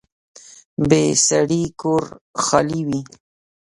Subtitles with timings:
[0.89, 2.03] بې سړي کور
[2.45, 3.01] خالي وي